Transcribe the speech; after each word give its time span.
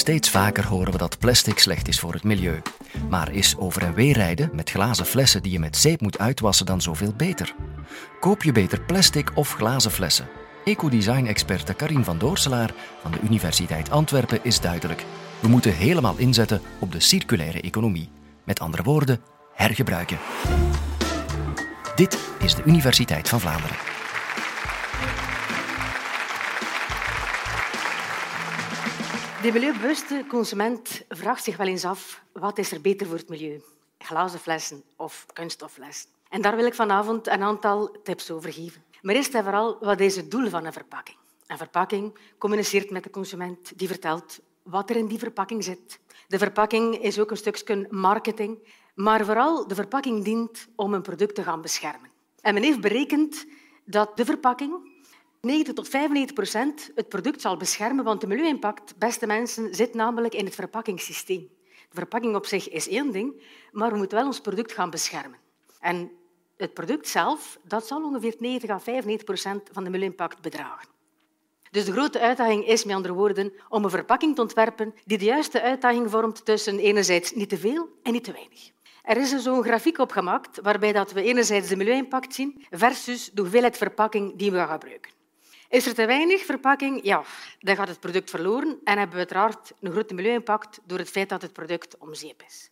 Steeds 0.00 0.30
vaker 0.30 0.66
horen 0.66 0.92
we 0.92 0.98
dat 0.98 1.18
plastic 1.18 1.58
slecht 1.58 1.88
is 1.88 2.00
voor 2.00 2.12
het 2.12 2.24
milieu. 2.24 2.62
Maar 3.08 3.32
is 3.32 3.56
over 3.56 3.82
en 3.82 3.94
weer 3.94 4.14
rijden 4.14 4.50
met 4.52 4.70
glazen 4.70 5.06
flessen 5.06 5.42
die 5.42 5.52
je 5.52 5.58
met 5.58 5.76
zeep 5.76 6.00
moet 6.00 6.18
uitwassen 6.18 6.66
dan 6.66 6.80
zoveel 6.80 7.12
beter? 7.16 7.54
Koop 8.20 8.42
je 8.42 8.52
beter 8.52 8.80
plastic 8.80 9.30
of 9.34 9.54
glazen 9.54 9.90
flessen? 9.90 10.28
Ecodesign-experte 10.64 11.74
Karin 11.74 12.04
van 12.04 12.18
Doorselaar 12.18 12.72
van 13.02 13.10
de 13.10 13.20
Universiteit 13.20 13.90
Antwerpen 13.90 14.40
is 14.42 14.60
duidelijk. 14.60 15.04
We 15.40 15.48
moeten 15.48 15.74
helemaal 15.74 16.16
inzetten 16.16 16.60
op 16.78 16.92
de 16.92 17.00
circulaire 17.00 17.60
economie. 17.60 18.10
Met 18.44 18.60
andere 18.60 18.82
woorden, 18.82 19.20
hergebruiken. 19.54 20.18
Dit 21.94 22.18
is 22.38 22.54
de 22.54 22.62
Universiteit 22.64 23.28
van 23.28 23.40
Vlaanderen. 23.40 23.89
De 29.42 29.52
milieubewuste 29.52 30.24
consument 30.28 31.02
vraagt 31.08 31.44
zich 31.44 31.56
wel 31.56 31.66
eens 31.66 31.84
af 31.84 32.22
wat 32.32 32.58
is 32.58 32.72
er 32.72 32.80
beter 32.80 33.06
voor 33.06 33.16
het 33.16 33.28
milieu? 33.28 33.62
Glazen 33.98 34.38
flessen 34.38 34.82
of 34.96 35.26
kunststofflessen? 35.32 36.10
En 36.28 36.42
daar 36.42 36.56
wil 36.56 36.66
ik 36.66 36.74
vanavond 36.74 37.26
een 37.26 37.42
aantal 37.42 37.96
tips 38.02 38.30
over 38.30 38.52
geven. 38.52 38.82
Maar 39.02 39.14
eerst 39.14 39.34
en 39.34 39.42
vooral, 39.42 39.78
wat 39.80 40.00
is 40.00 40.16
het 40.16 40.30
doel 40.30 40.48
van 40.48 40.64
een 40.64 40.72
verpakking? 40.72 41.16
Een 41.46 41.58
verpakking 41.58 42.18
communiceert 42.38 42.90
met 42.90 43.02
de 43.02 43.10
consument, 43.10 43.78
die 43.78 43.88
vertelt 43.88 44.40
wat 44.62 44.90
er 44.90 44.96
in 44.96 45.06
die 45.06 45.18
verpakking 45.18 45.64
zit. 45.64 46.00
De 46.28 46.38
verpakking 46.38 46.98
is 46.98 47.18
ook 47.18 47.30
een 47.30 47.36
stukje 47.36 47.86
marketing, 47.90 48.58
maar 48.94 49.24
vooral 49.24 49.66
de 49.66 49.74
verpakking 49.74 50.24
dient 50.24 50.68
om 50.74 50.94
een 50.94 51.02
product 51.02 51.34
te 51.34 51.42
gaan 51.42 51.62
beschermen. 51.62 52.10
En 52.40 52.54
men 52.54 52.62
heeft 52.62 52.80
berekend 52.80 53.46
dat 53.84 54.16
de 54.16 54.24
verpakking 54.24 54.99
90 55.40 55.74
tot 55.74 55.88
95 55.88 56.34
procent 56.34 56.90
het 56.94 57.08
product 57.08 57.40
zal 57.40 57.56
beschermen, 57.56 58.04
want 58.04 58.20
de 58.20 58.26
milieu-impact, 58.26 58.98
beste 58.98 59.26
mensen, 59.26 59.74
zit 59.74 59.94
namelijk 59.94 60.34
in 60.34 60.44
het 60.44 60.54
verpakkingssysteem. 60.54 61.48
De 61.68 61.96
verpakking 61.96 62.34
op 62.34 62.46
zich 62.46 62.68
is 62.68 62.88
één 62.88 63.12
ding, 63.12 63.42
maar 63.72 63.90
we 63.90 63.96
moeten 63.96 64.18
wel 64.18 64.26
ons 64.26 64.40
product 64.40 64.72
gaan 64.72 64.90
beschermen. 64.90 65.38
En 65.80 66.10
het 66.56 66.74
product 66.74 67.08
zelf 67.08 67.58
dat 67.62 67.86
zal 67.86 68.04
ongeveer 68.04 68.34
90 68.38 68.70
à 68.70 68.78
95 68.80 69.26
procent 69.26 69.68
van 69.72 69.84
de 69.84 69.90
milieu-impact 69.90 70.42
bedragen. 70.42 70.88
Dus 71.70 71.84
de 71.84 71.92
grote 71.92 72.20
uitdaging 72.20 72.66
is, 72.66 72.84
met 72.84 72.96
andere 72.96 73.14
woorden, 73.14 73.52
om 73.68 73.84
een 73.84 73.90
verpakking 73.90 74.34
te 74.34 74.40
ontwerpen 74.40 74.94
die 75.04 75.18
de 75.18 75.24
juiste 75.24 75.62
uitdaging 75.62 76.10
vormt 76.10 76.44
tussen 76.44 76.78
enerzijds 76.78 77.32
niet 77.32 77.48
te 77.48 77.58
veel 77.58 77.88
en 78.02 78.12
niet 78.12 78.24
te 78.24 78.32
weinig. 78.32 78.70
Er 79.02 79.16
is 79.16 79.42
zo'n 79.42 79.62
grafiek 79.62 79.98
opgemaakt 79.98 80.60
waarbij 80.60 80.92
dat 80.92 81.12
we 81.12 81.22
enerzijds 81.22 81.68
de 81.68 81.76
milieu-impact 81.76 82.34
zien 82.34 82.66
versus 82.70 83.30
de 83.30 83.40
hoeveelheid 83.40 83.76
verpakking 83.76 84.36
die 84.36 84.50
we 84.50 84.56
gaan 84.56 84.68
gebruiken. 84.68 85.19
Is 85.70 85.86
er 85.86 85.94
te 85.94 86.06
weinig 86.06 86.44
verpakking, 86.44 87.00
ja, 87.02 87.22
dan 87.60 87.76
gaat 87.76 87.88
het 87.88 88.00
product 88.00 88.30
verloren 88.30 88.78
en 88.84 88.98
hebben 88.98 89.10
we 89.10 89.16
uiteraard 89.16 89.72
een 89.80 89.90
grote 89.90 90.14
milieu-impact 90.14 90.80
door 90.84 90.98
het 90.98 91.10
feit 91.10 91.28
dat 91.28 91.42
het 91.42 91.52
product 91.52 91.98
om 91.98 92.14
zeep 92.14 92.42
is. 92.46 92.70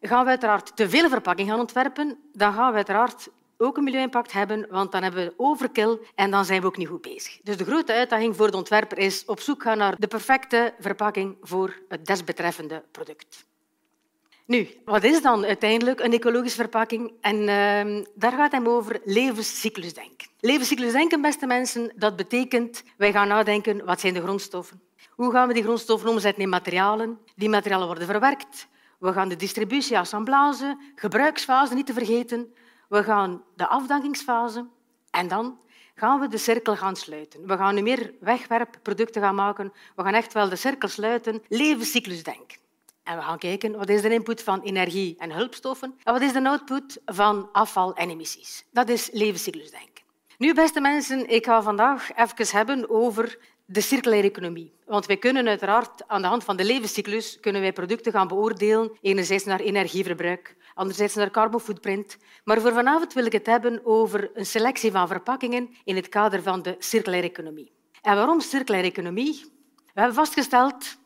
Gaan 0.00 0.24
we 0.24 0.30
uiteraard 0.30 0.76
te 0.76 0.88
veel 0.88 1.08
verpakking 1.08 1.48
gaan 1.48 1.60
ontwerpen, 1.60 2.18
dan 2.32 2.52
gaan 2.52 2.70
we 2.70 2.76
uiteraard 2.76 3.28
ook 3.58 3.76
een 3.76 3.84
milieu-impact 3.84 4.32
hebben, 4.32 4.66
want 4.70 4.92
dan 4.92 5.02
hebben 5.02 5.24
we 5.24 5.34
overkill 5.36 5.98
en 6.14 6.30
dan 6.30 6.44
zijn 6.44 6.60
we 6.60 6.66
ook 6.66 6.76
niet 6.76 6.88
goed 6.88 7.02
bezig. 7.02 7.40
Dus 7.42 7.56
de 7.56 7.64
grote 7.64 7.92
uitdaging 7.92 8.36
voor 8.36 8.50
de 8.50 8.56
ontwerper 8.56 8.98
is 8.98 9.24
op 9.24 9.40
zoek 9.40 9.62
gaan 9.62 9.78
naar 9.78 9.98
de 9.98 10.06
perfecte 10.06 10.74
verpakking 10.78 11.36
voor 11.40 11.78
het 11.88 12.06
desbetreffende 12.06 12.82
product. 12.90 13.46
Nu, 14.46 14.68
wat 14.84 15.04
is 15.04 15.22
dan 15.22 15.44
uiteindelijk 15.44 16.00
een 16.00 16.12
ecologische 16.12 16.56
verpakking? 16.56 17.12
En 17.20 17.36
uh, 17.36 18.04
daar 18.14 18.32
gaat 18.32 18.52
het 18.52 18.66
over 18.66 19.00
levenscyclusdenken. 19.04 20.28
Levenscyclusdenken, 20.40 21.20
beste 21.20 21.46
mensen, 21.46 21.92
dat 21.96 22.16
betekent 22.16 22.82
wij 22.96 23.12
gaan 23.12 23.28
nadenken 23.28 23.84
wat 23.84 24.00
zijn 24.00 24.14
de 24.14 24.22
grondstoffen. 24.22 24.82
Hoe 25.10 25.32
gaan 25.32 25.48
we 25.48 25.54
die 25.54 25.62
grondstoffen 25.62 26.08
omzetten 26.08 26.42
in 26.42 26.48
materialen? 26.48 27.18
Die 27.36 27.48
materialen 27.48 27.86
worden 27.86 28.06
verwerkt. 28.06 28.66
We 28.98 29.12
gaan 29.12 29.28
de 29.28 29.36
distributie, 29.36 29.98
assemblage, 29.98 30.78
gebruiksfase 30.94 31.74
niet 31.74 31.86
te 31.86 31.92
vergeten. 31.92 32.54
We 32.88 33.02
gaan 33.02 33.42
de 33.56 33.66
afdankingsfase 33.66 34.66
en 35.10 35.28
dan 35.28 35.58
gaan 35.94 36.20
we 36.20 36.28
de 36.28 36.38
cirkel 36.38 36.76
gaan 36.76 36.96
sluiten. 36.96 37.46
We 37.46 37.56
gaan 37.56 37.74
nu 37.74 37.82
meer 37.82 38.14
wegwerpproducten 38.20 39.22
gaan 39.22 39.34
maken. 39.34 39.72
We 39.96 40.02
gaan 40.02 40.14
echt 40.14 40.32
wel 40.32 40.48
de 40.48 40.56
cirkel 40.56 40.88
sluiten. 40.88 41.42
Levenscyclusdenken. 41.48 42.62
En 43.04 43.16
we 43.16 43.22
gaan 43.22 43.38
kijken 43.38 43.76
wat 43.76 43.88
is 43.88 44.02
de 44.02 44.12
input 44.12 44.42
van 44.42 44.60
energie 44.60 45.14
en 45.18 45.32
hulpstoffen 45.32 45.94
en 46.02 46.12
wat 46.12 46.22
is 46.22 46.32
de 46.32 46.48
output 46.48 47.00
van 47.04 47.48
afval 47.52 47.94
en 47.94 48.10
emissies. 48.10 48.64
Dat 48.70 48.88
is 48.88 49.08
levenscyclusdenken. 49.12 50.04
Nu, 50.38 50.54
beste 50.54 50.80
mensen, 50.80 51.30
ik 51.30 51.44
ga 51.44 51.62
vandaag 51.62 52.10
even 52.16 52.56
hebben 52.56 52.90
over 52.90 53.38
de 53.64 53.80
circulaire 53.80 54.28
economie. 54.28 54.72
Want 54.86 55.06
wij 55.06 55.16
kunnen 55.16 55.48
uiteraard 55.48 56.08
aan 56.08 56.22
de 56.22 56.28
hand 56.28 56.44
van 56.44 56.56
de 56.56 56.64
levenscyclus 56.64 57.40
kunnen 57.40 57.60
wij 57.60 57.72
producten 57.72 58.12
gaan 58.12 58.28
beoordelen, 58.28 58.98
enerzijds 59.00 59.44
naar 59.44 59.60
energieverbruik, 59.60 60.56
anderzijds 60.74 61.14
naar 61.14 61.30
carbon 61.30 61.60
footprint. 61.60 62.16
Maar 62.44 62.60
voor 62.60 62.72
vanavond 62.72 63.12
wil 63.12 63.26
ik 63.26 63.32
het 63.32 63.46
hebben 63.46 63.80
over 63.84 64.30
een 64.34 64.46
selectie 64.46 64.90
van 64.90 65.08
verpakkingen 65.08 65.68
in 65.84 65.96
het 65.96 66.08
kader 66.08 66.42
van 66.42 66.62
de 66.62 66.76
circulaire 66.78 67.28
economie. 67.28 67.72
En 68.02 68.16
waarom 68.16 68.40
circulaire 68.40 68.88
economie? 68.88 69.44
We 69.74 70.00
hebben 70.00 70.14
vastgesteld 70.14 70.96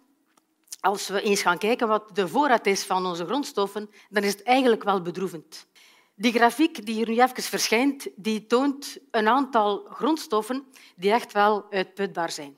als 0.80 1.08
we 1.08 1.22
eens 1.22 1.42
gaan 1.42 1.58
kijken 1.58 1.88
wat 1.88 2.10
de 2.12 2.28
voorraad 2.28 2.66
is 2.66 2.84
van 2.84 3.06
onze 3.06 3.24
grondstoffen, 3.24 3.90
dan 4.08 4.22
is 4.22 4.32
het 4.32 4.42
eigenlijk 4.42 4.84
wel 4.84 5.02
bedroevend. 5.02 5.66
Die 6.14 6.32
grafiek 6.32 6.86
die 6.86 6.94
hier 6.94 7.08
nu 7.08 7.20
even 7.20 7.42
verschijnt, 7.42 8.08
die 8.16 8.46
toont 8.46 8.98
een 9.10 9.28
aantal 9.28 9.86
grondstoffen 9.90 10.66
die 10.96 11.12
echt 11.12 11.32
wel 11.32 11.66
uitputbaar 11.70 12.30
zijn. 12.30 12.56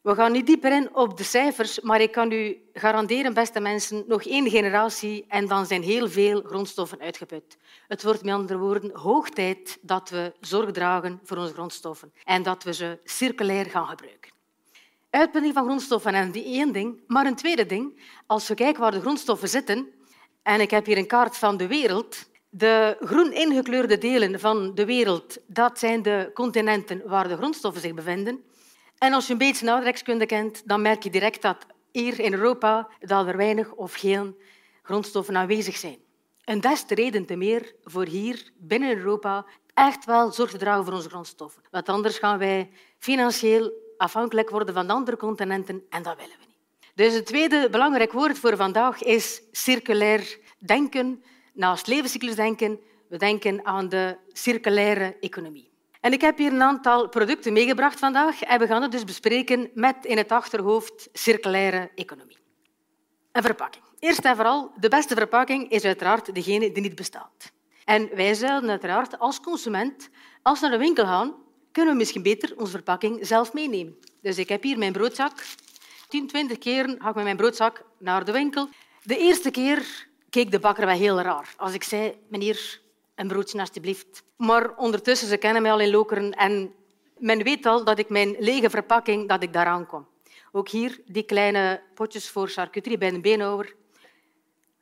We 0.00 0.14
gaan 0.14 0.32
niet 0.32 0.46
dieper 0.46 0.72
in 0.72 0.94
op 0.94 1.16
de 1.16 1.24
cijfers, 1.24 1.80
maar 1.80 2.00
ik 2.00 2.12
kan 2.12 2.32
u 2.32 2.68
garanderen, 2.72 3.34
beste 3.34 3.60
mensen, 3.60 4.04
nog 4.06 4.22
één 4.22 4.50
generatie 4.50 5.24
en 5.28 5.46
dan 5.46 5.66
zijn 5.66 5.82
heel 5.82 6.08
veel 6.08 6.42
grondstoffen 6.42 7.00
uitgeput. 7.00 7.56
Het 7.88 8.02
wordt 8.02 8.24
met 8.24 8.34
andere 8.34 8.58
woorden 8.58 8.96
hoog 8.96 9.28
tijd 9.28 9.78
dat 9.80 10.10
we 10.10 10.32
zorg 10.40 10.70
dragen 10.70 11.20
voor 11.22 11.36
onze 11.36 11.52
grondstoffen 11.52 12.12
en 12.24 12.42
dat 12.42 12.62
we 12.62 12.72
ze 12.72 12.98
circulair 13.04 13.64
gaan 13.64 13.86
gebruiken. 13.86 14.37
Uitputting 15.10 15.54
van 15.54 15.64
grondstoffen 15.64 16.14
en 16.14 16.30
die 16.30 16.44
één 16.44 16.72
ding. 16.72 17.00
Maar 17.06 17.26
een 17.26 17.34
tweede 17.34 17.66
ding, 17.66 18.00
als 18.26 18.48
we 18.48 18.54
kijken 18.54 18.80
waar 18.80 18.90
de 18.90 19.00
grondstoffen 19.00 19.48
zitten, 19.48 19.88
en 20.42 20.60
ik 20.60 20.70
heb 20.70 20.86
hier 20.86 20.98
een 20.98 21.06
kaart 21.06 21.36
van 21.36 21.56
de 21.56 21.66
wereld, 21.66 22.30
de 22.50 22.96
groen 23.00 23.32
ingekleurde 23.32 23.98
delen 23.98 24.40
van 24.40 24.74
de 24.74 24.84
wereld, 24.84 25.38
dat 25.46 25.78
zijn 25.78 26.02
de 26.02 26.30
continenten 26.34 27.02
waar 27.08 27.28
de 27.28 27.36
grondstoffen 27.36 27.82
zich 27.82 27.94
bevinden. 27.94 28.44
En 28.98 29.12
als 29.12 29.26
je 29.26 29.32
een 29.32 29.38
beetje 29.38 29.70
aardrijkskunde 29.70 30.26
kent, 30.26 30.62
dan 30.64 30.82
merk 30.82 31.02
je 31.02 31.10
direct 31.10 31.42
dat 31.42 31.66
hier 31.92 32.20
in 32.20 32.32
Europa 32.32 32.88
dat 33.00 33.26
er 33.26 33.36
weinig 33.36 33.72
of 33.72 33.94
geen 33.94 34.36
grondstoffen 34.82 35.36
aanwezig 35.36 35.76
zijn. 35.76 35.98
En 36.44 36.60
des 36.60 36.84
te 36.84 36.94
reden 36.94 37.26
te 37.26 37.36
meer 37.36 37.74
voor 37.84 38.06
hier 38.06 38.50
binnen 38.56 38.96
Europa 38.96 39.46
echt 39.74 40.04
wel 40.04 40.32
zorg 40.32 40.50
te 40.50 40.58
dragen 40.58 40.84
voor 40.84 40.94
onze 40.94 41.08
grondstoffen. 41.08 41.62
Want 41.70 41.88
anders 41.88 42.18
gaan 42.18 42.38
wij 42.38 42.70
financieel 42.98 43.72
afhankelijk 43.98 44.50
worden 44.50 44.74
van 44.74 44.90
andere 44.90 45.16
continenten 45.16 45.82
en 45.88 46.02
dat 46.02 46.16
willen 46.16 46.36
we 46.38 46.44
niet. 46.46 46.56
Dus 46.94 47.14
het 47.14 47.26
tweede 47.26 47.68
belangrijk 47.70 48.12
woord 48.12 48.38
voor 48.38 48.56
vandaag 48.56 49.02
is 49.02 49.42
circulair 49.52 50.38
denken. 50.58 51.22
Naast 51.52 51.86
levenscyclusdenken, 51.86 52.80
we 53.08 53.16
denken 53.16 53.66
aan 53.66 53.88
de 53.88 54.16
circulaire 54.32 55.16
economie. 55.20 55.70
En 56.00 56.12
ik 56.12 56.20
heb 56.20 56.38
hier 56.38 56.52
een 56.52 56.62
aantal 56.62 57.08
producten 57.08 57.52
meegebracht 57.52 57.98
vandaag 57.98 58.42
en 58.42 58.58
we 58.58 58.66
gaan 58.66 58.82
het 58.82 58.92
dus 58.92 59.04
bespreken 59.04 59.70
met 59.74 59.96
in 60.02 60.16
het 60.16 60.32
achterhoofd 60.32 61.08
circulaire 61.12 61.90
economie. 61.94 62.38
Een 63.32 63.42
verpakking. 63.42 63.84
Eerst 63.98 64.24
en 64.24 64.36
vooral, 64.36 64.72
de 64.80 64.88
beste 64.88 65.14
verpakking 65.14 65.70
is 65.70 65.84
uiteraard 65.84 66.34
degene 66.34 66.72
die 66.72 66.82
niet 66.82 66.94
bestaat. 66.94 67.52
En 67.84 68.10
wij 68.14 68.34
zouden 68.34 68.70
uiteraard 68.70 69.18
als 69.18 69.40
consument, 69.40 70.08
als 70.42 70.60
naar 70.60 70.70
de 70.70 70.78
winkel 70.78 71.04
gaan, 71.04 71.34
kunnen 71.78 71.96
we 71.96 72.02
misschien 72.02 72.22
beter 72.22 72.56
onze 72.56 72.70
verpakking 72.70 73.26
zelf 73.26 73.52
meenemen. 73.52 73.98
Dus 74.22 74.38
ik 74.38 74.48
heb 74.48 74.62
hier 74.62 74.78
mijn 74.78 74.92
broodzak. 74.92 75.32
10, 76.08 76.26
20 76.26 76.58
keer 76.58 76.84
ga 76.98 77.08
ik 77.08 77.14
met 77.14 77.24
mijn 77.24 77.36
broodzak 77.36 77.84
naar 77.98 78.24
de 78.24 78.32
winkel. 78.32 78.68
De 79.02 79.18
eerste 79.18 79.50
keer 79.50 80.08
keek 80.30 80.50
de 80.50 80.58
bakker 80.58 80.86
wel 80.86 80.96
heel 80.96 81.20
raar. 81.20 81.54
Als 81.56 81.74
ik 81.74 81.82
zei, 81.82 82.18
meneer, 82.28 82.80
een 83.14 83.28
broodje 83.28 83.60
alstublieft. 83.60 84.22
Maar 84.36 84.76
ondertussen, 84.76 85.28
ze 85.28 85.36
kennen 85.36 85.62
mij 85.62 85.72
al 85.72 85.80
in 85.80 85.90
Lokeren 85.90 86.32
en 86.32 86.74
men 87.18 87.42
weet 87.42 87.66
al 87.66 87.84
dat 87.84 87.98
ik 87.98 88.08
mijn 88.08 88.36
lege 88.38 88.70
verpakking 88.70 89.28
dat 89.28 89.42
ik 89.42 89.52
daaraan 89.52 89.86
kom. 89.86 90.06
Ook 90.52 90.68
hier 90.68 91.00
die 91.06 91.22
kleine 91.22 91.82
potjes 91.94 92.30
voor 92.30 92.48
charcuterie 92.48 92.98
bij 92.98 93.08
een 93.08 93.22
beenhouwer. 93.22 93.74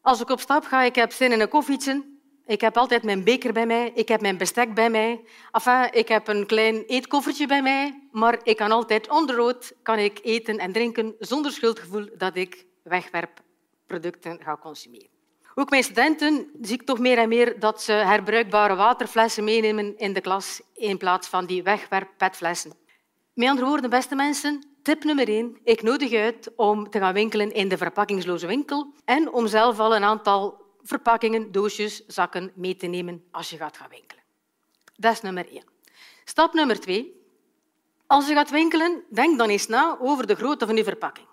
Als 0.01 0.21
ik 0.21 0.31
op 0.31 0.41
stap 0.41 0.65
ga, 0.65 0.83
ik 0.83 0.95
heb 0.95 1.13
zin 1.13 1.33
in 1.33 1.41
een 1.41 1.49
koffietje, 1.49 2.05
ik 2.47 2.61
heb 2.61 2.77
altijd 2.77 3.03
mijn 3.03 3.25
beker 3.25 3.53
bij 3.53 3.67
mij, 3.67 3.91
ik 3.95 4.09
heb 4.09 4.21
mijn 4.21 4.39
bestek 4.39 4.75
bij 4.75 4.91
mij. 4.91 5.21
Enfin, 5.53 5.89
ik 5.93 6.09
heb 6.09 6.29
een 6.29 6.47
klein 6.47 6.85
eetkoffertje 6.87 7.47
bij 7.47 7.63
mij, 7.63 8.09
maar 8.13 8.39
ik 8.43 8.57
kan 8.57 8.71
altijd 8.71 9.09
onderrood 9.09 9.73
kan 9.83 9.99
ik 9.99 10.21
eten 10.23 10.59
en 10.59 10.73
drinken 10.73 11.15
zonder 11.19 11.53
schuldgevoel 11.53 12.09
dat 12.17 12.37
ik 12.37 12.67
wegwerpproducten 12.83 14.39
ga 14.43 14.57
consumeren. 14.57 15.09
Ook 15.55 15.71
mijn 15.71 15.83
studenten 15.85 16.51
zie 16.61 16.75
ik 16.75 16.87
toch 16.87 16.99
meer 16.99 17.19
en 17.19 17.29
meer 17.29 17.61
dat 17.61 17.83
ze 17.83 17.93
herbruikbare 17.93 18.75
waterflessen 18.75 19.45
meenemen 19.45 19.99
in 19.99 20.13
de 20.13 20.21
klas 20.21 20.61
in 20.75 20.97
plaats 20.97 21.29
van 21.29 21.47
die 21.47 21.63
wegwerppetflessen. 21.63 22.73
Met 23.35 23.49
andere 23.49 23.67
woorden, 23.67 23.91
beste 23.91 24.15
mensen, 24.15 24.67
tip 24.83 25.05
nummer 25.05 25.29
één. 25.29 25.59
Ik 25.65 25.83
nodig 25.83 26.13
uit 26.13 26.53
om 26.57 26.91
te 26.91 26.99
gaan 26.99 27.15
winkelen 27.15 27.53
in 27.53 27.69
de 27.69 27.77
verpakkingsloze 27.77 28.47
winkel 28.47 28.93
en 29.05 29.33
om 29.33 29.47
zelf 29.47 29.79
al 29.79 29.97
een 29.97 30.05
aantal 30.05 30.66
verpakkingen, 30.87 31.53
doosjes, 31.53 32.07
zakken 32.07 32.53
mee 32.55 32.77
te 32.77 32.87
nemen 32.87 33.25
als 33.31 33.51
je 33.51 33.57
gaat 33.57 33.77
gaan 33.77 33.89
winkelen. 33.89 34.23
Dat 34.97 35.13
is 35.13 35.21
nummer 35.21 35.49
één. 35.51 35.65
Stap 36.25 36.53
nummer 36.55 36.81
twee. 36.81 37.25
Als 38.07 38.29
je 38.29 38.35
gaat 38.35 38.51
winkelen, 38.51 39.05
denk 39.11 39.39
dan 39.39 39.49
eens 39.49 39.67
na 39.67 39.97
over 40.01 40.27
de 40.27 40.35
grootte 40.35 40.67
van 40.67 40.77
je 40.77 40.85
verpakking. 40.85 41.27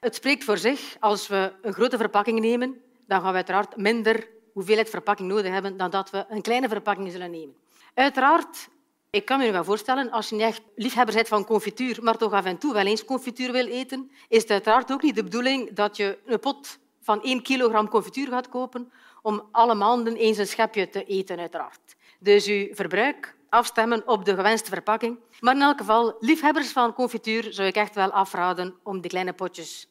Het 0.00 0.14
spreekt 0.14 0.44
voor 0.44 0.58
zich. 0.58 0.96
Als 1.00 1.28
we 1.28 1.52
een 1.62 1.72
grote 1.72 1.96
verpakking 1.96 2.40
nemen, 2.40 2.80
dan 3.06 3.20
gaan 3.20 3.30
we 3.30 3.36
uiteraard 3.36 3.76
minder 3.76 4.28
hoeveelheid 4.52 4.90
verpakking 4.90 5.28
nodig 5.28 5.52
hebben 5.52 5.76
dan 5.76 5.90
dat 5.90 6.10
we 6.10 6.24
een 6.28 6.42
kleine 6.42 6.68
verpakking 6.68 7.10
zullen 7.12 7.30
nemen. 7.30 7.56
Uiteraard, 7.94 8.68
ik 9.10 9.24
kan 9.24 9.38
me 9.38 9.44
je 9.44 9.64
voorstellen, 9.64 10.10
als 10.10 10.28
je 10.28 10.36
niet 10.36 10.60
liefhebber 10.74 11.14
bent 11.14 11.28
van 11.28 11.44
confituur, 11.44 11.98
maar 12.02 12.16
toch 12.16 12.32
af 12.32 12.44
en 12.44 12.58
toe 12.58 12.72
wel 12.72 12.86
eens 12.86 13.04
confituur 13.04 13.52
wil 13.52 13.66
eten, 13.66 14.10
is 14.28 14.42
het 14.42 14.50
uiteraard 14.50 14.92
ook 14.92 15.02
niet 15.02 15.14
de 15.14 15.22
bedoeling 15.22 15.72
dat 15.72 15.96
je 15.96 16.18
een 16.24 16.40
pot 16.40 16.78
van 17.08 17.22
1 17.22 17.42
kilogram 17.42 17.88
confituur 17.88 18.28
gaat 18.28 18.48
kopen 18.48 18.92
om 19.22 19.48
alle 19.50 19.74
maanden 19.74 20.16
eens 20.16 20.38
een 20.38 20.46
schepje 20.46 20.88
te 20.88 21.04
eten, 21.04 21.38
uiteraard. 21.38 21.96
Dus 22.18 22.44
je 22.44 22.70
verbruik 22.72 23.36
afstemmen 23.48 24.08
op 24.08 24.24
de 24.24 24.34
gewenste 24.34 24.70
verpakking. 24.70 25.18
Maar 25.40 25.54
in 25.54 25.62
elk 25.62 25.78
geval, 25.78 26.16
liefhebbers 26.20 26.72
van 26.72 26.92
confituur 26.92 27.52
zou 27.52 27.68
ik 27.68 27.76
echt 27.76 27.94
wel 27.94 28.10
afraden 28.10 28.74
om 28.82 29.00
die 29.00 29.10
kleine 29.10 29.32
potjes 29.32 29.88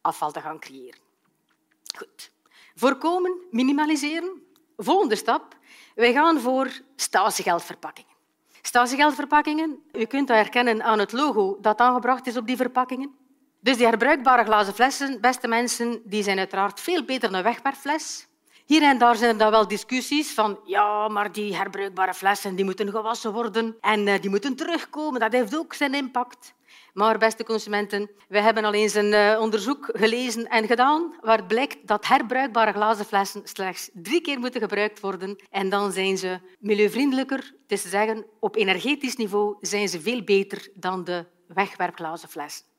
afval 0.00 0.30
te 0.32 0.40
gaan 0.40 0.58
creëren. 0.58 1.00
Goed. 1.96 2.30
Voorkomen, 2.74 3.36
minimaliseren. 3.50 4.42
Volgende 4.76 5.16
stap. 5.16 5.56
Wij 5.94 6.12
gaan 6.12 6.40
voor 6.40 6.70
statiegeldverpakkingen. 6.96 8.14
Statiegeldverpakkingen, 8.62 9.82
u 9.92 10.04
kunt 10.04 10.28
dat 10.28 10.36
herkennen 10.36 10.82
aan 10.82 10.98
het 10.98 11.12
logo 11.12 11.58
dat 11.60 11.78
aangebracht 11.78 12.26
is 12.26 12.36
op 12.36 12.46
die 12.46 12.56
verpakkingen. 12.56 13.14
Dus 13.62 13.76
die 13.76 13.86
herbruikbare 13.86 14.44
glazen 14.44 14.74
flessen, 14.74 15.20
beste 15.20 15.48
mensen, 15.48 16.02
die 16.04 16.22
zijn 16.22 16.38
uiteraard 16.38 16.80
veel 16.80 17.04
beter 17.04 17.30
dan 17.30 17.42
een. 17.42 18.28
Hier 18.66 18.82
en 18.82 18.98
daar 18.98 19.16
zijn 19.16 19.30
er 19.30 19.38
dan 19.38 19.50
wel 19.50 19.68
discussies 19.68 20.32
van 20.32 20.60
ja, 20.64 21.08
maar 21.08 21.32
die 21.32 21.56
herbruikbare 21.56 22.14
flessen 22.14 22.54
die 22.54 22.64
moeten 22.64 22.90
gewassen 22.90 23.32
worden 23.32 23.76
en 23.80 24.08
eh, 24.08 24.20
die 24.20 24.30
moeten 24.30 24.56
terugkomen. 24.56 25.20
Dat 25.20 25.32
heeft 25.32 25.56
ook 25.56 25.74
zijn 25.74 25.94
impact. 25.94 26.54
Maar 26.92 27.18
beste 27.18 27.44
consumenten, 27.44 28.10
we 28.28 28.40
hebben 28.40 28.64
al 28.64 28.72
eens 28.72 28.94
een 28.94 29.12
eh, 29.12 29.40
onderzoek 29.40 29.88
gelezen 29.92 30.48
en 30.48 30.66
gedaan 30.66 31.14
waaruit 31.20 31.48
blijkt 31.48 31.86
dat 31.86 32.06
herbruikbare 32.06 32.72
glazen 32.72 33.04
flessen 33.04 33.40
slechts 33.44 33.90
drie 33.92 34.20
keer 34.20 34.38
moeten 34.38 34.60
gebruikt 34.60 35.00
worden 35.00 35.36
en 35.50 35.68
dan 35.68 35.92
zijn 35.92 36.18
ze 36.18 36.40
milieuvriendelijker. 36.58 37.54
Te 37.66 37.76
zeggen, 37.76 38.26
op 38.40 38.56
energetisch 38.56 39.16
niveau 39.16 39.56
zijn 39.60 39.88
ze 39.88 40.00
veel 40.00 40.22
beter 40.22 40.68
dan 40.74 41.04
de 41.04 41.26
wegwerpglazen 41.46 42.28
flessen. 42.28 42.69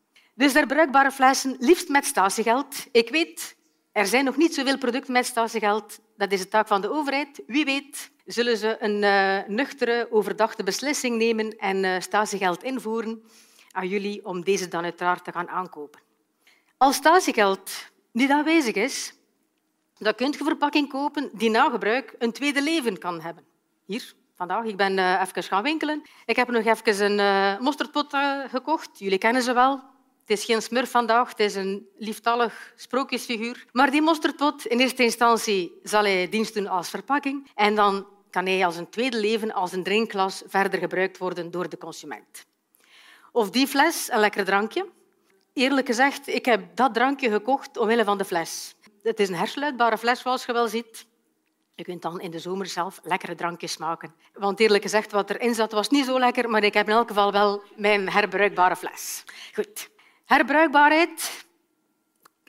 Dus 0.41 0.53
herbruikbare 0.53 1.11
flessen, 1.11 1.55
liefst 1.59 1.89
met 1.89 2.05
statiegeld. 2.05 2.87
Ik 2.91 3.09
weet, 3.09 3.55
er 3.91 4.05
zijn 4.05 4.25
nog 4.25 4.37
niet 4.37 4.53
zoveel 4.53 4.77
producten 4.77 5.13
met 5.13 5.25
statiegeld. 5.25 5.99
Dat 6.17 6.31
is 6.31 6.39
de 6.39 6.47
taak 6.47 6.67
van 6.67 6.81
de 6.81 6.91
overheid. 6.91 7.43
Wie 7.47 7.65
weet 7.65 8.11
zullen 8.25 8.57
ze 8.57 8.77
een 8.79 9.01
uh, 9.03 9.55
nuchtere, 9.55 10.07
overdachte 10.11 10.63
beslissing 10.63 11.17
nemen 11.17 11.57
en 11.57 11.83
uh, 11.83 11.99
statiegeld 11.99 12.63
invoeren 12.63 13.23
aan 13.71 13.87
jullie 13.87 14.25
om 14.25 14.43
deze 14.43 14.67
dan 14.67 14.83
uiteraard 14.83 15.23
te 15.23 15.31
gaan 15.31 15.49
aankopen. 15.49 16.01
Als 16.77 16.95
statiegeld 16.95 17.71
niet 18.11 18.31
aanwezig 18.31 18.75
is, 18.75 19.13
dan 19.97 20.15
kunt 20.15 20.37
je 20.37 20.43
verpakking 20.43 20.89
kopen 20.89 21.29
die 21.33 21.49
na 21.49 21.69
gebruik 21.69 22.15
een 22.17 22.31
tweede 22.31 22.61
leven 22.61 22.97
kan 22.97 23.21
hebben. 23.21 23.45
Hier, 23.85 24.13
vandaag, 24.35 24.63
ik 24.63 24.77
ben 24.77 24.97
uh, 24.97 25.21
even 25.21 25.43
gaan 25.43 25.63
winkelen. 25.63 26.01
Ik 26.25 26.35
heb 26.35 26.49
nog 26.49 26.65
even 26.65 27.19
een 27.19 27.63
mosterdpot 27.63 28.15
gekocht. 28.47 28.99
Jullie 28.99 29.17
kennen 29.17 29.41
ze 29.41 29.53
wel. 29.53 29.90
Het 30.21 30.39
is 30.39 30.45
geen 30.45 30.61
smurf 30.61 30.91
vandaag, 30.91 31.29
het 31.29 31.39
is 31.39 31.55
een 31.55 31.87
lieftallig 31.97 32.73
sprookjesfiguur. 32.75 33.65
Maar 33.71 33.91
die 33.91 34.01
mosterdpot, 34.01 34.65
in 34.65 34.79
eerste 34.79 35.03
instantie 35.03 35.79
zal 35.83 36.03
hij 36.03 36.29
dienst 36.29 36.53
doen 36.53 36.67
als 36.67 36.89
verpakking 36.89 37.51
en 37.55 37.75
dan 37.75 38.07
kan 38.29 38.45
hij 38.45 38.65
als 38.65 38.75
een 38.75 38.89
tweede 38.89 39.19
leven, 39.19 39.53
als 39.53 39.71
een 39.71 39.83
drinkglas, 39.83 40.43
verder 40.45 40.79
gebruikt 40.79 41.17
worden 41.17 41.51
door 41.51 41.69
de 41.69 41.77
consument. 41.77 42.45
Of 43.31 43.49
die 43.49 43.67
fles, 43.67 44.11
een 44.11 44.19
lekker 44.19 44.45
drankje. 44.45 44.89
Eerlijk 45.53 45.87
gezegd, 45.87 46.27
ik 46.27 46.45
heb 46.45 46.75
dat 46.75 46.93
drankje 46.93 47.29
gekocht 47.29 47.77
omwille 47.77 48.03
van 48.03 48.17
de 48.17 48.25
fles. 48.25 48.75
Het 49.01 49.19
is 49.19 49.29
een 49.29 49.35
hersluitbare 49.35 49.97
fles, 49.97 50.19
zoals 50.19 50.45
je 50.45 50.53
wel 50.53 50.67
ziet. 50.67 51.05
Je 51.75 51.83
kunt 51.83 52.01
dan 52.01 52.21
in 52.21 52.31
de 52.31 52.39
zomer 52.39 52.65
zelf 52.65 52.99
lekkere 53.03 53.35
drankjes 53.35 53.77
maken. 53.77 54.13
Want 54.33 54.59
eerlijk 54.59 54.83
gezegd, 54.83 55.11
wat 55.11 55.29
erin 55.29 55.55
zat, 55.55 55.71
was 55.71 55.89
niet 55.89 56.05
zo 56.05 56.19
lekker, 56.19 56.49
maar 56.49 56.63
ik 56.63 56.73
heb 56.73 56.87
in 56.87 56.93
elk 56.93 57.07
geval 57.07 57.31
wel 57.31 57.63
mijn 57.75 58.09
herbruikbare 58.09 58.75
fles. 58.75 59.23
Goed. 59.53 59.89
Herbruikbaarheid. 60.31 61.45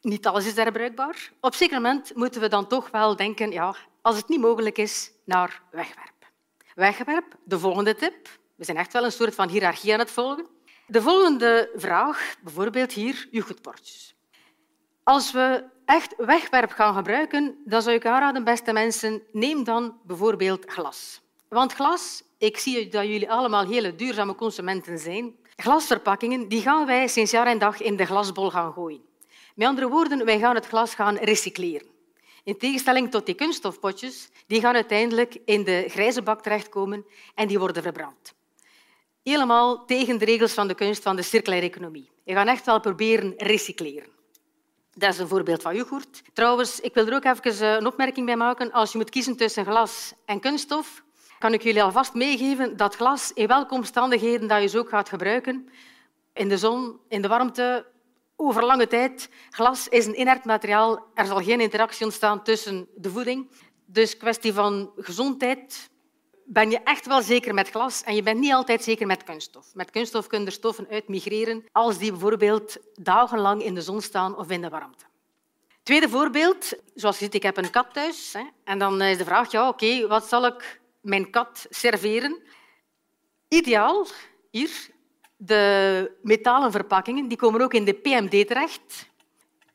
Niet 0.01 0.27
alles 0.27 0.47
is 0.47 0.57
herbruikbaar. 0.57 1.33
Op 1.41 1.55
zeker 1.55 1.81
moment 1.81 2.15
moeten 2.15 2.41
we 2.41 2.49
dan 2.49 2.67
toch 2.67 2.91
wel 2.91 3.17
denken, 3.17 3.51
ja, 3.51 3.75
als 4.03 4.17
het 4.17 4.29
niet 4.29 4.41
mogelijk 4.41 4.79
is, 4.79 5.13
naar 5.25 5.63
wegwerp. 5.71 6.31
Wegwerp, 6.75 7.37
de 7.45 7.59
volgende 7.59 7.95
tip. 7.95 8.29
We 8.57 8.65
zijn 8.65 8.77
echt 8.77 8.93
wel 8.93 9.05
een 9.05 9.13
soort 9.13 9.35
van 9.35 9.49
hiërarchie 9.49 9.93
aan 9.93 9.99
het 9.99 10.11
volgen. 10.11 10.47
De 10.87 11.03
volgende 11.03 11.71
vraag, 11.75 12.35
bijvoorbeeld 12.43 12.93
hier, 12.93 13.29
uw 13.31 13.43
goedbordjes. 13.43 14.15
Als 15.03 15.33
we 15.33 15.65
echt 15.85 16.15
wegwerp 16.17 16.71
gaan 16.71 16.95
gebruiken, 16.95 17.63
dan 17.65 17.83
zou 17.83 17.97
ik 17.97 18.07
aanraden, 18.07 18.45
beste 18.45 18.73
mensen, 18.73 19.23
neem 19.33 19.65
dan 19.65 20.01
bijvoorbeeld 20.05 20.71
glas. 20.71 21.21
Want 21.49 21.73
glas, 21.73 22.23
ik 22.39 22.57
zie 22.57 22.89
dat 22.89 23.07
jullie 23.07 23.31
allemaal 23.31 23.67
hele 23.67 23.95
duurzame 23.95 24.35
consumenten 24.35 24.99
zijn, 24.99 25.41
Glasverpakkingen 25.57 26.49
die 26.49 26.61
gaan 26.61 26.87
wij 26.87 27.09
sinds 27.09 27.31
jaar 27.31 27.47
en 27.47 27.59
dag 27.59 27.81
in 27.81 27.97
de 27.97 28.07
glasbol 28.07 28.51
gaan 28.51 28.73
gooien. 28.73 29.05
Met 29.55 29.69
andere 29.69 29.89
woorden, 29.89 30.25
wij 30.25 30.39
gaan 30.39 30.55
het 30.55 30.67
glas 30.67 30.95
gaan 30.95 31.17
recycleren. 31.17 31.87
In 32.45 32.59
tegenstelling 32.59 33.11
tot 33.11 33.27
die 33.27 33.35
kunststofpotjes, 33.35 34.29
die 34.47 34.61
gaan 34.61 34.75
uiteindelijk 34.75 35.37
in 35.45 35.65
de 35.65 35.85
grijze 35.89 36.23
bak 36.23 36.43
terechtkomen 36.43 37.07
en 37.35 37.49
die 37.49 37.59
worden 37.59 37.83
verbrand. 37.83 38.35
Helemaal 39.23 39.85
tegen 39.85 40.19
de 40.19 40.25
regels 40.25 40.53
van 40.53 40.69
de 40.69 40.75
kunst 40.75 41.03
van 41.03 41.17
de 41.17 41.23
circulaire 41.23 41.67
economie. 41.67 42.11
Je 42.25 42.35
gaat 42.35 42.47
echt 42.47 42.67
wel 42.67 42.81
proberen 42.81 43.35
recycleren. 43.37 44.09
Dat 44.95 45.13
is 45.13 45.19
een 45.19 45.29
voorbeeld 45.29 45.63
van 45.63 45.77
yoghurt. 45.77 46.23
Trouwens, 46.33 46.81
ik 46.81 46.95
wil 46.95 47.07
er 47.07 47.15
ook 47.15 47.25
even 47.25 47.77
een 47.77 47.87
opmerking 47.87 48.27
bij 48.27 48.37
maken. 48.37 48.73
Als 48.73 48.93
je 48.93 48.99
moet 48.99 49.11
kiezen 49.11 49.37
tussen 49.37 49.65
glas 49.65 50.13
en 50.25 50.41
kunststof, 50.41 51.03
kan 51.43 51.53
ik 51.53 51.63
jullie 51.63 51.83
alvast 51.83 52.15
meegeven 52.15 52.77
dat 52.77 52.95
glas 52.95 53.33
in 53.33 53.47
welke 53.47 53.75
omstandigheden 53.75 54.49
dat 54.49 54.63
je 54.63 54.69
ze 54.69 54.79
ook 54.79 54.89
gaat 54.89 55.09
gebruiken, 55.09 55.69
in 56.33 56.49
de 56.49 56.59
zon, 56.59 57.01
in 57.09 57.23
de 57.23 57.29
warmte, 57.29 57.87
over 58.37 58.65
lange 58.65 58.87
tijd. 58.87 59.29
Glas 59.51 59.89
is 59.89 60.07
een 60.07 60.21
inert 60.21 60.45
materiaal. 60.45 61.07
Er 61.15 61.27
zal 61.27 61.43
geen 61.43 61.61
interactie 61.61 62.05
ontstaan 62.05 62.43
tussen 62.43 62.89
de 62.97 63.11
voeding. 63.11 63.51
Dus 63.87 64.17
kwestie 64.17 64.53
van 64.53 64.91
gezondheid 64.97 65.91
ben 66.45 66.71
je 66.71 66.81
echt 66.85 67.07
wel 67.07 67.23
zeker 67.23 67.55
met 67.55 67.71
glas 67.71 68.03
en 68.03 68.15
je 68.15 68.23
bent 68.23 68.41
niet 68.41 68.53
altijd 68.53 68.83
zeker 68.83 69.07
met 69.07 69.25
kunststof. 69.25 69.75
Met 69.75 69.91
kunststof 69.91 70.27
kunnen 70.27 70.49
er 70.49 70.55
stoffen 70.55 70.87
uitmigreren 70.91 71.65
als 71.73 71.99
die 71.99 72.11
bijvoorbeeld 72.11 72.77
dagenlang 72.95 73.63
in 73.63 73.75
de 73.75 73.83
zon 73.83 74.01
staan 74.01 74.37
of 74.37 74.51
in 74.51 74.61
de 74.61 74.69
warmte. 74.69 75.05
Tweede 75.83 76.09
voorbeeld, 76.09 76.73
zoals 76.95 77.19
je 77.19 77.25
ziet, 77.25 77.35
ik 77.35 77.43
heb 77.43 77.57
een 77.57 77.71
kat 77.71 77.87
thuis. 77.93 78.35
En 78.65 78.79
dan 78.79 79.03
is 79.03 79.19
de 79.19 79.25
vraag, 79.25 79.51
ja, 79.51 79.69
oké, 79.69 80.07
wat 80.07 80.29
zal 80.29 80.47
ik 80.47 80.81
mijn 81.03 81.31
kat 81.31 81.67
serveren. 81.71 82.43
Ideaal, 83.49 84.07
hier, 84.51 84.71
de 85.37 86.13
metalen 86.23 86.71
verpakkingen 86.71 87.29
die 87.29 87.37
komen 87.37 87.61
ook 87.61 87.75
in 87.75 87.85
de 87.85 87.93
PMD 87.93 88.47
terecht. 88.47 89.11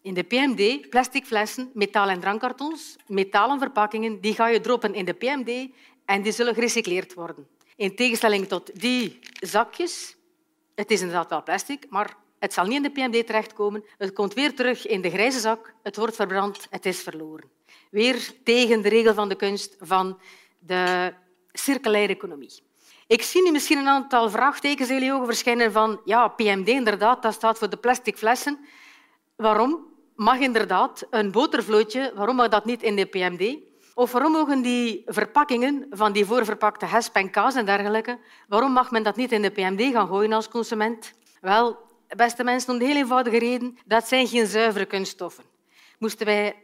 In 0.02 0.14
de 0.14 0.24
PMD, 0.24 0.90
plastic 0.90 1.26
flessen, 1.26 1.72
metaal- 1.74 2.10
en 2.10 2.20
drankkartons, 2.20 2.96
metalen 3.08 3.60
verpakkingen, 3.60 4.22
die 4.22 4.34
ga 4.34 4.48
je 4.48 4.62
droppen 4.62 4.94
in 4.94 5.06
de 5.06 5.14
PMD 5.14 5.70
en 6.06 6.22
die 6.22 6.32
zullen 6.32 6.54
gerecycleerd 6.54 7.14
worden. 7.14 7.48
In 7.76 7.96
tegenstelling 7.96 8.48
tot 8.48 8.80
die 8.80 9.20
zakjes, 9.40 10.16
het 10.76 10.92
is 10.92 11.00
inderdaad 11.00 11.30
wel 11.30 11.44
plastic, 11.44 11.86
maar 11.90 12.18
het 12.40 12.54
zal 12.54 12.66
niet 12.66 12.76
in 12.76 12.82
de 12.84 12.90
PMD 12.90 13.26
terechtkomen. 13.26 13.84
Het 13.98 14.14
komt 14.14 14.34
weer 14.34 14.56
terug 14.56 14.88
in 14.88 15.02
de 15.02 15.10
grijze 15.10 15.40
zak, 15.40 15.74
het 15.84 15.96
wordt 15.96 16.16
verbrand, 16.16 16.68
het 16.70 16.86
is 16.86 17.00
verloren. 17.00 17.50
Weer 17.92 18.32
tegen 18.44 18.82
de 18.82 18.90
regel 18.90 19.14
van 19.14 19.30
de 19.30 19.36
kunst 19.36 19.76
van 19.80 20.20
de 20.68 21.14
circulaire 21.52 22.14
economie. 22.14 22.66
Ik 23.08 23.22
zie 23.22 23.44
nu 23.44 23.52
misschien 23.52 23.78
een 23.78 23.88
aantal 23.88 24.30
vraagtekens 24.30 24.90
in 24.90 24.96
jullie 24.96 25.14
ogen 25.14 25.26
verschijnen 25.26 25.72
van 25.72 26.02
ja, 26.06 26.28
PMD, 26.28 26.68
inderdaad, 26.68 27.22
dat 27.22 27.34
staat 27.34 27.58
voor 27.58 27.70
de 27.70 27.78
plastic 27.78 28.18
flessen. 28.18 28.60
Waarom 29.36 29.86
mag 30.16 30.40
inderdaad 30.40 31.08
een 31.10 31.32
botervlootje, 31.32 32.12
waarom 32.16 32.36
mag 32.36 32.48
dat 32.48 32.66
niet 32.66 32.84
in 32.84 32.96
de 32.96 33.06
PMD? 33.06 33.58
Of 33.94 34.12
waarom 34.12 34.32
mogen 34.32 34.62
die 34.62 35.04
verpakkingen 35.06 35.86
van 35.90 36.12
die 36.12 36.26
voorverpakte 36.26 36.86
hesp 36.86 37.16
en 37.16 37.30
kaas 37.30 37.56
en 37.56 37.66
dergelijke, 37.66 38.20
waarom 38.48 38.72
mag 38.72 38.92
men 38.92 39.04
dat 39.04 39.16
niet 39.16 39.32
in 39.32 39.42
de 39.42 39.50
PMD 39.50 39.82
gaan 39.82 40.08
gooien 40.08 40.34
als 40.34 40.50
consument? 40.50 41.14
Wel, 41.42 41.78
beste 42.16 42.44
mensen, 42.44 42.74
om 42.74 42.80
de 42.80 42.86
heel 42.86 42.96
eenvoudige 42.96 43.38
reden, 43.38 43.78
dat 43.86 44.08
zijn 44.08 44.28
geen 44.28 44.48
zuivere 44.48 44.86
kunststoffen. 44.86 45.44
Moesten 46.00 46.26
wij 46.26 46.56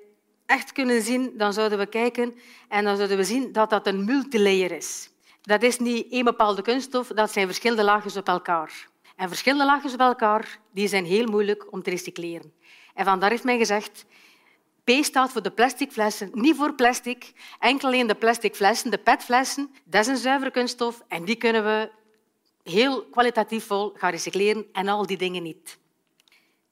echt 0.53 0.71
kunnen 0.71 1.01
zien, 1.01 1.33
dan 1.37 1.53
zouden 1.53 1.77
we 1.77 1.85
kijken 1.85 2.35
en 2.69 2.83
dan 2.83 2.95
zouden 2.95 3.17
we 3.17 3.23
zien 3.23 3.51
dat 3.51 3.69
dat 3.69 3.87
een 3.87 4.05
multilayer 4.05 4.71
is. 4.71 5.09
Dat 5.41 5.63
is 5.63 5.79
niet 5.79 6.11
één 6.11 6.23
bepaalde 6.23 6.61
kunststof, 6.61 7.07
dat 7.07 7.31
zijn 7.31 7.45
verschillende 7.45 7.83
laagjes 7.83 8.17
op 8.17 8.27
elkaar. 8.27 8.87
En 9.15 9.27
verschillende 9.27 9.65
laagjes 9.65 9.95
bij 9.95 10.07
elkaar 10.07 10.59
die 10.71 10.87
zijn 10.87 11.05
heel 11.05 11.25
moeilijk 11.25 11.71
om 11.71 11.83
te 11.83 11.89
recycleren. 11.89 12.53
En 12.93 13.05
vandaar 13.05 13.29
heeft 13.29 13.43
men 13.43 13.57
gezegd, 13.57 14.05
P 14.83 14.89
staat 14.89 15.31
voor 15.31 15.41
de 15.41 15.51
plastic 15.51 15.91
flessen, 15.91 16.29
niet 16.33 16.55
voor 16.55 16.73
plastic. 16.73 17.33
Enkel 17.59 17.87
alleen 17.87 18.07
de 18.07 18.15
plastic 18.15 18.55
flessen, 18.55 18.91
de 18.91 18.97
petflessen, 18.97 19.69
dat 19.83 20.01
is 20.01 20.07
een 20.07 20.17
zuivere 20.17 20.51
kunststof 20.51 21.03
en 21.07 21.25
die 21.25 21.35
kunnen 21.35 21.63
we 21.63 21.91
heel 22.63 23.05
kwalitatief 23.05 23.65
vol 23.65 23.93
gaan 23.95 24.11
recycleren 24.11 24.65
en 24.71 24.87
al 24.87 25.05
die 25.05 25.17
dingen 25.17 25.43
niet. 25.43 25.77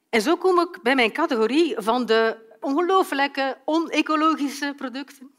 En 0.09 0.21
zo 0.21 0.35
kom 0.35 0.59
ik 0.59 0.79
bij 0.81 0.95
mijn 0.95 1.11
categorie 1.11 1.75
van 1.77 2.05
de 2.05 2.49
ongelooflijke 2.61 3.57
onecologische 3.65 4.73
producten. 4.77 5.31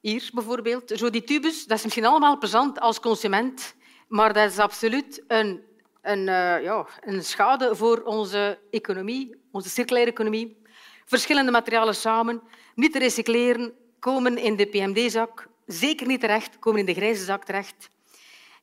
Hier 0.00 0.30
bijvoorbeeld, 0.32 0.92
zo 0.94 1.10
die 1.10 1.24
tubes, 1.24 1.66
dat 1.66 1.76
is 1.76 1.84
misschien 1.84 2.06
allemaal 2.06 2.38
plezant 2.38 2.80
als 2.80 3.00
consument, 3.00 3.74
maar 4.08 4.32
dat 4.32 4.50
is 4.50 4.58
absoluut 4.58 5.24
een, 5.28 5.62
een, 6.02 6.18
uh, 6.18 6.62
ja, 6.62 6.86
een 7.00 7.24
schade 7.24 7.76
voor 7.76 8.02
onze 8.02 8.58
economie, 8.70 9.34
onze 9.50 9.68
circulaire 9.68 10.10
economie. 10.10 10.56
Verschillende 11.04 11.50
materialen 11.50 11.94
samen, 11.94 12.42
niet 12.74 12.92
te 12.92 12.98
recycleren, 12.98 13.72
komen 13.98 14.38
in 14.38 14.56
de 14.56 14.66
PMD-zak, 14.66 15.48
zeker 15.66 16.06
niet 16.06 16.20
terecht, 16.20 16.58
komen 16.58 16.80
in 16.80 16.86
de 16.86 16.94
grijze 16.94 17.24
zak 17.24 17.44
terecht. 17.44 17.90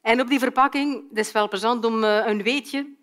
En 0.02 0.22
op 0.22 0.28
die 0.28 0.40
verpakking, 0.40 1.08
dat 1.10 1.26
is 1.26 1.32
wel 1.32 1.48
plezant 1.48 1.86
om 1.86 2.04
uh, 2.04 2.28
een 2.28 2.44
weetje, 2.44 2.96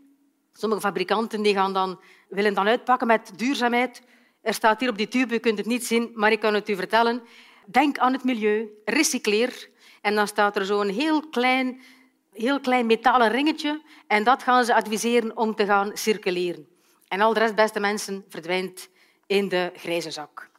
sommige 0.52 0.80
fabrikanten 0.80 1.42
die 1.42 1.54
gaan 1.54 1.72
dan, 1.72 2.00
willen 2.28 2.54
dan 2.54 2.66
uitpakken 2.66 3.06
met 3.06 3.32
duurzaamheid. 3.36 4.02
Er 4.42 4.54
staat 4.54 4.80
hier 4.80 4.88
op 4.88 4.96
die 4.96 5.08
tube, 5.08 5.34
u 5.34 5.38
kunt 5.38 5.58
het 5.58 5.66
niet 5.66 5.86
zien, 5.86 6.10
maar 6.14 6.32
ik 6.32 6.40
kan 6.40 6.54
het 6.54 6.68
u 6.68 6.76
vertellen. 6.76 7.22
Denk 7.66 7.98
aan 7.98 8.12
het 8.12 8.24
milieu, 8.24 8.68
recycleer. 8.84 9.68
En 10.00 10.14
dan 10.14 10.26
staat 10.26 10.56
er 10.56 10.64
zo'n 10.64 10.88
heel 10.88 11.28
klein, 11.28 11.82
heel 12.32 12.60
klein 12.60 12.86
metalen 12.86 13.28
ringetje 13.28 13.82
en 14.06 14.24
dat 14.24 14.42
gaan 14.42 14.64
ze 14.64 14.74
adviseren 14.74 15.36
om 15.36 15.54
te 15.54 15.66
gaan 15.66 15.90
circuleren. 15.94 16.68
En 17.08 17.20
al 17.20 17.32
de 17.32 17.40
rest, 17.40 17.54
beste 17.54 17.80
mensen, 17.80 18.24
verdwijnt 18.28 18.88
in 19.26 19.48
de 19.48 19.72
grijze 19.76 20.10
zak. 20.10 20.50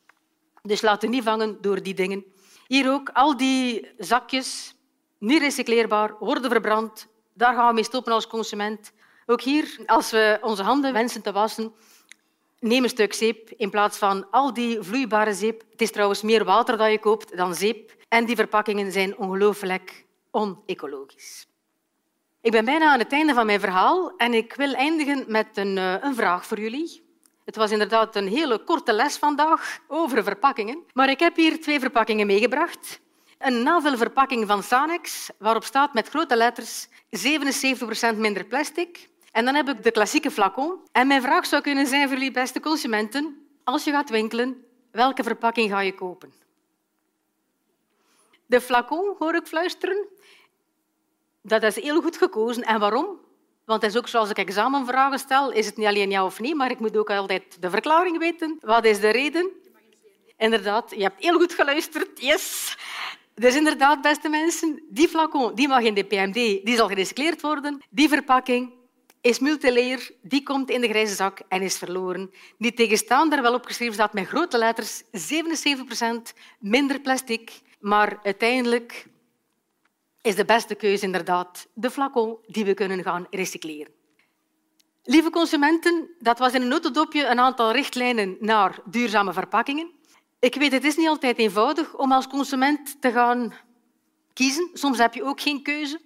Dus 0.61 0.81
laat 0.81 1.03
u 1.03 1.07
niet 1.07 1.23
vangen 1.23 1.57
door 1.61 1.83
die 1.83 1.93
dingen. 1.93 2.25
Hier 2.67 2.91
ook, 2.91 3.09
al 3.13 3.37
die 3.37 3.91
zakjes, 3.97 4.75
niet 5.17 5.41
recycleerbaar, 5.41 6.15
worden 6.19 6.51
verbrand. 6.51 7.07
Daar 7.33 7.55
gaan 7.55 7.67
we 7.67 7.73
mee 7.73 7.83
stoppen 7.83 8.13
als 8.13 8.27
consument. 8.27 8.91
Ook 9.25 9.41
hier, 9.41 9.79
als 9.85 10.11
we 10.11 10.37
onze 10.41 10.63
handen 10.63 10.93
wensen 10.93 11.21
te 11.21 11.31
wassen, 11.31 11.73
neem 12.61 12.83
een 12.83 12.89
stuk 12.89 13.13
zeep 13.13 13.49
in 13.57 13.69
plaats 13.69 13.97
van 13.97 14.27
al 14.31 14.53
die 14.53 14.81
vloeibare 14.81 15.33
zeep. 15.33 15.63
Het 15.71 15.81
is 15.81 15.91
trouwens 15.91 16.21
meer 16.21 16.43
water 16.43 16.77
dat 16.77 16.91
je 16.91 16.99
koopt 16.99 17.37
dan 17.37 17.55
zeep. 17.55 17.95
En 18.07 18.25
die 18.25 18.35
verpakkingen 18.35 18.91
zijn 18.91 19.17
ongelooflijk 19.17 20.05
onecologisch. 20.31 21.47
Ik 22.41 22.51
ben 22.51 22.65
bijna 22.65 22.91
aan 22.91 22.99
het 22.99 23.11
einde 23.11 23.33
van 23.33 23.45
mijn 23.45 23.59
verhaal 23.59 24.15
en 24.17 24.33
ik 24.33 24.53
wil 24.53 24.73
eindigen 24.73 25.23
met 25.27 25.47
een, 25.53 25.77
eh, 25.77 25.95
een 26.01 26.15
vraag 26.15 26.45
voor 26.45 26.59
jullie. 26.59 27.09
Het 27.45 27.55
was 27.55 27.71
inderdaad 27.71 28.15
een 28.15 28.27
hele 28.27 28.63
korte 28.63 28.93
les 28.93 29.17
vandaag 29.17 29.79
over 29.87 30.23
verpakkingen. 30.23 30.83
Maar 30.93 31.09
ik 31.09 31.19
heb 31.19 31.35
hier 31.35 31.61
twee 31.61 31.79
verpakkingen 31.79 32.27
meegebracht. 32.27 32.99
Een 33.37 33.63
navelverpakking 33.63 34.47
van 34.47 34.63
Sanex, 34.63 35.29
waarop 35.37 35.63
staat 35.63 35.93
met 35.93 36.09
grote 36.09 36.35
letters 36.35 36.87
77% 37.09 38.17
minder 38.17 38.45
plastic 38.45 39.09
en 39.31 39.45
dan 39.45 39.55
heb 39.55 39.69
ik 39.69 39.83
de 39.83 39.91
klassieke 39.91 40.31
flacon. 40.31 40.79
En 40.91 41.07
mijn 41.07 41.21
vraag 41.21 41.45
zou 41.45 41.61
kunnen 41.61 41.87
zijn 41.87 42.07
voor 42.07 42.17
jullie 42.17 42.31
beste 42.31 42.59
consumenten, 42.59 43.47
als 43.63 43.83
je 43.83 43.91
gaat 43.91 44.09
winkelen, 44.09 44.65
welke 44.91 45.23
verpakking 45.23 45.69
ga 45.69 45.79
je 45.79 45.95
kopen? 45.95 46.33
De 48.45 48.61
flacon, 48.61 49.15
hoor 49.19 49.35
ik 49.35 49.47
fluisteren. 49.47 50.07
Dat 51.41 51.63
is 51.63 51.75
heel 51.75 52.01
goed 52.01 52.17
gekozen. 52.17 52.63
En 52.63 52.79
waarom? 52.79 53.19
Want 53.65 53.81
het 53.81 53.97
ook 53.97 54.07
zoals 54.07 54.29
ik 54.29 54.37
examenvragen 54.37 55.19
stel, 55.19 55.51
is 55.51 55.65
het 55.65 55.77
niet 55.77 55.87
alleen 55.87 56.09
ja 56.09 56.25
of 56.25 56.39
nee, 56.39 56.55
maar 56.55 56.71
ik 56.71 56.79
moet 56.79 56.97
ook 56.97 57.09
altijd 57.09 57.61
de 57.61 57.69
verklaring 57.69 58.17
weten. 58.17 58.57
Wat 58.59 58.85
is 58.85 58.99
de 58.99 59.09
reden? 59.09 59.49
Inderdaad, 60.37 60.91
je 60.95 61.01
hebt 61.01 61.23
heel 61.23 61.37
goed 61.37 61.53
geluisterd. 61.53 62.21
Yes! 62.21 62.77
Dus 63.33 63.55
inderdaad, 63.55 64.01
beste 64.01 64.29
mensen, 64.29 64.83
die 64.89 65.07
flacon 65.07 65.55
die 65.55 65.67
mag 65.67 65.81
in 65.81 65.93
de 65.93 66.03
PMD, 66.03 66.33
die 66.33 66.75
zal 66.75 66.87
gerecycleerd 66.87 67.41
worden. 67.41 67.81
Die 67.89 68.09
verpakking 68.09 68.73
is 69.21 69.39
multilayer, 69.39 70.11
die 70.21 70.43
komt 70.43 70.69
in 70.69 70.81
de 70.81 70.87
grijze 70.87 71.15
zak 71.15 71.41
en 71.47 71.61
is 71.61 71.77
verloren. 71.77 72.31
Die 72.57 72.73
tegenstaan 72.73 73.29
wel 73.29 73.53
opgeschreven 73.53 73.93
staat 73.93 74.13
met 74.13 74.27
grote 74.27 74.57
letters 74.57 75.03
77% 75.03 75.07
minder 76.59 76.99
plastic, 76.99 77.61
maar 77.79 78.19
uiteindelijk 78.23 79.07
is 80.21 80.35
de 80.35 80.45
beste 80.45 80.75
keuze 80.75 81.05
inderdaad 81.05 81.67
de 81.73 81.91
flacon 81.91 82.37
die 82.47 82.65
we 82.65 82.73
kunnen 82.73 83.03
gaan 83.03 83.27
recycleren. 83.29 83.93
Lieve 85.03 85.29
consumenten, 85.29 86.09
dat 86.19 86.39
was 86.39 86.53
in 86.53 86.61
een 86.61 86.67
notendopje 86.67 87.27
een 87.27 87.39
aantal 87.39 87.71
richtlijnen 87.71 88.37
naar 88.39 88.79
duurzame 88.85 89.33
verpakkingen. 89.33 89.91
Ik 90.39 90.55
weet, 90.55 90.71
het 90.71 90.83
is 90.83 90.95
niet 90.95 91.07
altijd 91.07 91.37
eenvoudig 91.37 91.97
om 91.97 92.11
als 92.11 92.27
consument 92.27 93.01
te 93.01 93.11
gaan 93.11 93.53
kiezen. 94.33 94.69
Soms 94.73 94.97
heb 94.97 95.13
je 95.13 95.23
ook 95.23 95.41
geen 95.41 95.63
keuze. 95.63 96.01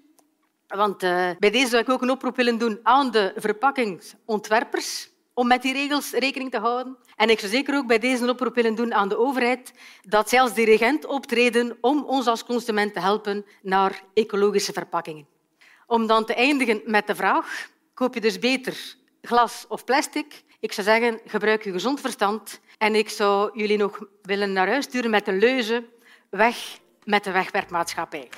Want 0.75 1.03
uh, 1.03 1.29
bij 1.39 1.49
deze 1.51 1.67
zou 1.67 1.81
ik 1.81 1.89
ook 1.89 2.01
een 2.01 2.09
oproep 2.09 2.35
willen 2.35 2.57
doen 2.57 2.79
aan 2.83 3.11
de 3.11 3.33
verpakkingsontwerpers 3.35 5.09
om 5.33 5.47
met 5.47 5.61
die 5.61 5.73
regels 5.73 6.11
rekening 6.11 6.51
te 6.51 6.59
houden. 6.59 6.97
En 7.15 7.29
ik 7.29 7.39
zou 7.39 7.51
zeker 7.51 7.75
ook 7.75 7.87
bij 7.87 7.99
deze 7.99 8.23
een 8.23 8.29
oproep 8.29 8.55
willen 8.55 8.75
doen 8.75 8.93
aan 8.93 9.09
de 9.09 9.17
overheid 9.17 9.73
dat 10.01 10.29
zij 10.29 10.41
als 10.41 10.53
dirigent 10.53 11.05
optreden 11.05 11.77
om 11.81 12.03
ons 12.03 12.27
als 12.27 12.45
consument 12.45 12.93
te 12.93 12.99
helpen 12.99 13.45
naar 13.61 14.03
ecologische 14.13 14.73
verpakkingen. 14.73 15.27
Om 15.87 16.07
dan 16.07 16.25
te 16.25 16.33
eindigen 16.33 16.81
met 16.85 17.07
de 17.07 17.15
vraag, 17.15 17.69
koop 17.93 18.13
je 18.13 18.21
dus 18.21 18.39
beter 18.39 18.95
glas 19.21 19.65
of 19.67 19.83
plastic? 19.83 20.43
Ik 20.59 20.71
zou 20.71 20.87
zeggen, 20.87 21.19
gebruik 21.25 21.63
je 21.63 21.71
gezond 21.71 22.01
verstand. 22.01 22.59
En 22.77 22.95
ik 22.95 23.09
zou 23.09 23.59
jullie 23.59 23.77
nog 23.77 23.99
willen 24.21 24.53
naar 24.53 24.67
huis 24.67 24.85
sturen 24.85 25.09
met 25.09 25.27
een 25.27 25.39
leuze 25.39 25.83
weg 26.29 26.57
met 27.03 27.23
de 27.23 27.31
wegwerpmaatschappij. 27.31 28.29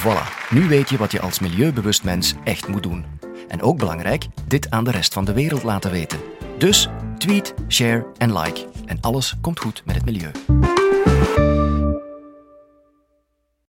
Voilà, 0.00 0.50
nu 0.50 0.68
weet 0.68 0.90
je 0.90 0.96
wat 0.96 1.12
je 1.12 1.20
als 1.20 1.38
milieubewust 1.38 2.04
mens 2.04 2.34
echt 2.44 2.68
moet 2.68 2.82
doen. 2.82 3.04
En 3.48 3.62
ook 3.62 3.78
belangrijk, 3.78 4.26
dit 4.46 4.70
aan 4.70 4.84
de 4.84 4.90
rest 4.90 5.12
van 5.12 5.24
de 5.24 5.32
wereld 5.32 5.62
laten 5.62 5.90
weten. 5.90 6.18
Dus 6.58 6.88
tweet, 7.18 7.54
share 7.68 8.06
en 8.16 8.38
like. 8.38 8.66
En 8.86 8.98
alles 9.00 9.36
komt 9.40 9.60
goed 9.60 9.82
met 9.84 9.94
het 9.94 10.04
milieu. 10.04 10.30